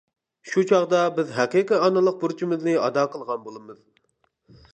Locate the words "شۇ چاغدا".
0.51-1.01